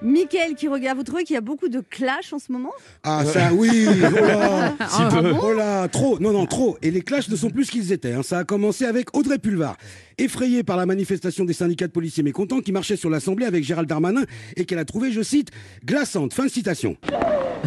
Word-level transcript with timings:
Mickaël 0.00 0.54
qui 0.54 0.68
regarde, 0.68 0.96
vous 0.96 1.02
trouvez 1.04 1.24
qu'il 1.24 1.34
y 1.34 1.36
a 1.36 1.40
beaucoup 1.40 1.68
de 1.68 1.80
clash 1.80 2.32
en 2.32 2.38
ce 2.38 2.52
moment? 2.52 2.70
Ah 3.02 3.24
ça 3.24 3.52
oui, 3.52 3.70
oh 3.88 4.24
là, 4.24 4.74
Ah 4.80 5.10
oh 5.42 5.52
là, 5.52 5.88
trop, 5.88 6.18
non 6.20 6.32
non 6.32 6.46
trop. 6.46 6.78
Et 6.82 6.90
les 6.92 7.00
clashs 7.00 7.28
ne 7.28 7.34
sont 7.36 7.50
plus 7.50 7.64
ce 7.64 7.72
qu'ils 7.72 7.90
étaient. 7.92 8.12
hein. 8.12 8.22
Ça 8.22 8.38
a 8.38 8.44
commencé 8.44 8.84
avec 8.84 9.16
Audrey 9.16 9.38
Pulvar, 9.38 9.76
effrayée 10.16 10.62
par 10.62 10.76
la 10.76 10.86
manifestation 10.86 11.44
des 11.44 11.52
syndicats 11.52 11.88
de 11.88 11.92
policiers 11.92 12.22
mécontents 12.22 12.60
qui 12.60 12.70
marchaient 12.70 12.96
sur 12.96 13.10
l'Assemblée 13.10 13.44
avec 13.44 13.64
Gérald 13.64 13.88
Darmanin 13.88 14.22
et 14.56 14.64
qu'elle 14.66 14.78
a 14.78 14.84
trouvé, 14.84 15.10
je 15.10 15.22
cite, 15.22 15.50
glaçante. 15.84 16.32
Fin 16.32 16.44
de 16.44 16.50
citation. 16.50 16.96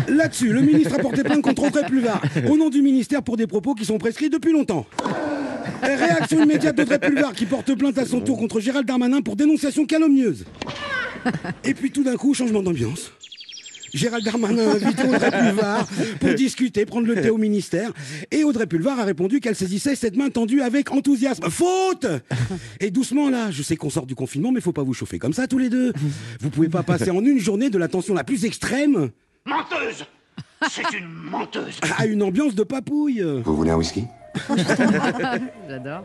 Là-dessus, 0.08 0.54
le 0.54 0.62
ministre 0.62 0.96
a 0.96 1.00
porté 1.00 1.24
plainte 1.24 1.42
contre 1.42 1.64
Audrey 1.64 1.84
Pulvar 1.86 2.22
au 2.50 2.56
nom 2.56 2.70
du 2.70 2.82
ministère 2.82 3.24
pour 3.24 3.36
des 3.36 3.48
propos 3.48 3.74
qui 3.76 3.84
sont 3.84 3.98
prescrits 3.98 4.30
depuis 4.30 4.54
longtemps. 4.54 4.86
Et 5.84 5.96
réaction 5.96 6.42
immédiate 6.44 6.76
d'Audrey 6.78 6.98
Pulvar 7.00 7.34
qui 7.34 7.46
porte 7.46 7.76
plainte 7.76 7.98
à 7.98 8.06
son 8.06 8.22
tour 8.22 8.38
contre 8.38 8.62
Gérald 8.62 8.88
Darmanin 8.88 9.22
pour 9.22 9.36
dénonciation 9.36 9.86
calomnieuse. 9.86 10.46
Et 11.64 11.74
puis 11.74 11.92
tout 11.92 12.04
d'un 12.04 12.16
coup, 12.16 12.34
changement 12.34 12.62
d'ambiance. 12.62 13.12
Gérald 13.94 14.24
Darmanin 14.24 14.68
a 14.70 14.76
invité 14.76 15.04
Audrey 15.04 15.32
Pulvar 15.32 15.88
pour 16.20 16.34
discuter, 16.34 16.86
prendre 16.86 17.08
le 17.08 17.22
thé 17.22 17.30
au 17.30 17.38
ministère. 17.38 17.92
Et 18.32 18.44
Audrey 18.44 18.68
Pulvar 18.68 19.00
a 19.00 19.04
répondu 19.04 19.40
qu'elle 19.40 19.56
saisissait 19.56 19.96
cette 19.96 20.16
main 20.16 20.30
tendue 20.30 20.62
avec 20.62 20.92
enthousiasme. 20.92 21.50
Faute 21.50 22.08
Et 22.80 22.92
doucement 22.92 23.30
là, 23.30 23.52
je 23.52 23.62
sais 23.64 23.76
qu'on 23.76 23.90
sort 23.90 24.06
du 24.06 24.16
confinement, 24.16 24.52
mais 24.52 24.62
faut 24.62 24.72
pas 24.72 24.84
vous 24.84 24.94
chauffer 24.94 25.20
comme 25.20 25.34
ça 25.34 25.48
tous 25.48 25.58
les 25.58 25.70
deux. 25.70 25.94
Vous 26.40 26.50
pouvez 26.50 26.70
pas 26.70 26.84
passer 26.84 27.12
en 27.12 27.24
une 27.24 27.40
journée 27.40 27.70
de 27.70 27.78
la 27.78 27.88
tension 27.88 28.14
la 28.14 28.24
plus 28.24 28.46
extrême 28.46 29.10
Menteuse 29.46 30.06
C'est 30.70 30.98
une 30.98 31.08
menteuse 31.08 31.80
à 31.98 32.06
une 32.06 32.24
ambiance 32.24 32.56
de 32.56 32.64
papouille. 32.64 33.24
Vous 33.44 33.56
voulez 33.56 33.72
un 33.72 33.76
whisky? 33.76 34.06
J'adore. 35.70 36.04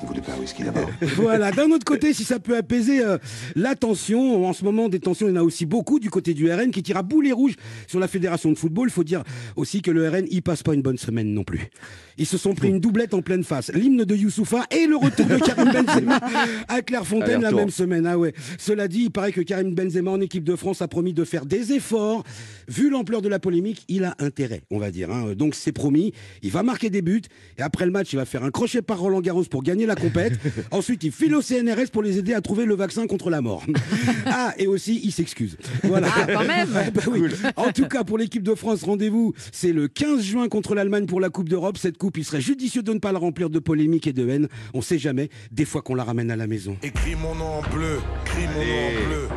Vous 0.00 0.06
voulez 0.06 0.20
pas 0.20 0.32
un 0.32 0.40
whisky 0.40 0.62
d'abord 0.64 0.88
Voilà, 1.16 1.50
d'un 1.52 1.70
autre 1.70 1.84
côté, 1.84 2.12
si 2.12 2.24
ça 2.24 2.38
peut 2.38 2.56
apaiser 2.56 3.02
euh, 3.04 3.18
la 3.56 3.74
tension, 3.74 4.46
en 4.46 4.52
ce 4.52 4.64
moment 4.64 4.88
des 4.88 5.00
tensions, 5.00 5.26
il 5.28 5.34
y 5.34 5.38
en 5.38 5.40
a 5.40 5.44
aussi 5.44 5.66
beaucoup 5.66 5.98
du 5.98 6.10
côté 6.10 6.34
du 6.34 6.50
RN 6.50 6.70
qui 6.70 6.82
tire 6.82 6.96
à 6.98 7.02
boulet 7.02 7.32
rouge 7.32 7.54
sur 7.86 7.98
la 8.00 8.08
fédération 8.08 8.50
de 8.50 8.56
football. 8.58 8.88
Il 8.88 8.92
faut 8.92 9.04
dire 9.04 9.22
aussi 9.56 9.82
que 9.82 9.90
le 9.90 10.08
RN, 10.08 10.26
il 10.30 10.42
passe 10.42 10.62
pas 10.62 10.74
une 10.74 10.82
bonne 10.82 10.98
semaine 10.98 11.32
non 11.32 11.44
plus. 11.44 11.70
Ils 12.18 12.26
se 12.26 12.36
sont 12.36 12.54
pris 12.54 12.68
une 12.68 12.78
doublette 12.80 13.14
en 13.14 13.22
pleine 13.22 13.42
face. 13.44 13.70
L'hymne 13.72 14.04
de 14.04 14.14
Youssoufa 14.14 14.64
et 14.70 14.86
le 14.86 14.96
retour 14.96 15.26
de 15.26 15.38
Karim 15.38 15.72
Benzema 15.72 16.20
à 16.68 16.82
Clairefontaine 16.82 17.40
la 17.40 17.50
même 17.52 17.70
semaine. 17.70 18.06
Ah 18.06 18.18
ouais. 18.18 18.34
Cela 18.58 18.86
dit, 18.86 19.04
il 19.04 19.10
paraît 19.10 19.32
que 19.32 19.40
Karim 19.40 19.74
Benzema 19.74 20.10
en 20.10 20.20
équipe 20.20 20.44
de 20.44 20.54
France 20.56 20.82
a 20.82 20.88
promis 20.88 21.14
de 21.14 21.24
faire 21.24 21.46
des 21.46 21.72
efforts. 21.72 22.22
Vu 22.68 22.90
l'ampleur 22.90 23.22
de 23.22 23.28
la 23.28 23.38
polémique, 23.38 23.84
il 23.88 24.04
a 24.04 24.14
intérêt, 24.18 24.62
on 24.70 24.78
va 24.78 24.90
dire. 24.90 25.10
hein. 25.10 25.32
Donc 25.34 25.54
c'est 25.54 25.72
promis. 25.72 26.12
Il 26.42 26.50
va 26.50 26.62
marquer 26.62 26.90
des 26.90 27.02
buts 27.02 27.22
et 27.58 27.61
après 27.62 27.86
le 27.86 27.90
match, 27.90 28.12
il 28.12 28.16
va 28.16 28.24
faire 28.24 28.44
un 28.44 28.50
crochet 28.50 28.82
par 28.82 28.98
Roland 28.98 29.20
Garros 29.20 29.44
pour 29.44 29.62
gagner 29.62 29.86
la 29.86 29.94
compète. 29.94 30.38
Ensuite, 30.70 31.04
il 31.04 31.12
file 31.12 31.34
au 31.34 31.42
CNRS 31.42 31.90
pour 31.92 32.02
les 32.02 32.18
aider 32.18 32.34
à 32.34 32.40
trouver 32.40 32.64
le 32.64 32.74
vaccin 32.74 33.06
contre 33.06 33.30
la 33.30 33.40
mort. 33.40 33.64
ah, 34.26 34.54
et 34.58 34.66
aussi, 34.66 35.00
il 35.04 35.12
s'excuse. 35.12 35.56
Voilà. 35.84 36.08
Ah, 36.14 36.26
quand 36.32 36.44
même. 36.44 36.72
Ouais, 36.72 36.90
bah 36.94 37.02
oui. 37.08 37.22
En 37.56 37.72
tout 37.72 37.86
cas, 37.86 38.04
pour 38.04 38.18
l'équipe 38.18 38.42
de 38.42 38.54
France, 38.54 38.82
rendez-vous, 38.82 39.32
c'est 39.52 39.72
le 39.72 39.88
15 39.88 40.22
juin 40.22 40.48
contre 40.48 40.74
l'Allemagne 40.74 41.06
pour 41.06 41.20
la 41.20 41.30
Coupe 41.30 41.48
d'Europe. 41.48 41.78
Cette 41.78 41.98
coupe, 41.98 42.16
il 42.18 42.24
serait 42.24 42.40
judicieux 42.40 42.82
de 42.82 42.92
ne 42.92 42.98
pas 42.98 43.12
la 43.12 43.18
remplir 43.18 43.50
de 43.50 43.58
polémiques 43.58 44.06
et 44.06 44.12
de 44.12 44.28
haine. 44.28 44.48
On 44.74 44.82
sait 44.82 44.98
jamais, 44.98 45.30
des 45.50 45.64
fois 45.64 45.82
qu'on 45.82 45.94
la 45.94 46.04
ramène 46.04 46.30
à 46.30 46.36
la 46.36 46.46
maison. 46.46 46.76
Écris 46.82 47.14
mon 47.14 47.34
nom 47.34 47.58
en 47.58 47.62
bleu, 47.74 47.98
écris 48.24 48.46
mon 48.54 48.64
nom 48.64 48.86
en 48.86 49.06
bleu. 49.08 49.28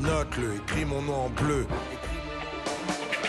Note-le, 0.00 0.54
écris 0.56 0.84
mon 0.84 1.02
nom 1.02 1.14
en 1.14 1.30
bleu. 1.30 1.66